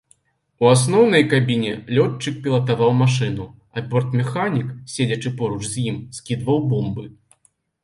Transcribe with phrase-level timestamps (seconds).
[0.63, 7.09] У асноўнай кабіне лётчык пілатаваў машыну, а бортмеханік, седзячы поруч з ім, скідваў бомбы.